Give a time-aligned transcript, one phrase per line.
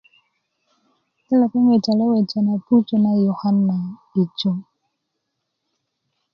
[1.23, 4.51] ti lepeŋ wejale weja na pujö na yukan na'bijo